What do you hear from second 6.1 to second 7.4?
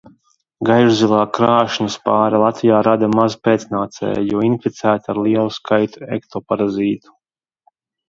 ektoparazītu.